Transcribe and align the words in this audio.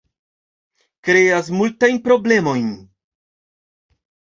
Kreas 1.09 1.53
multajn 1.59 2.03
problemojn 2.11 2.77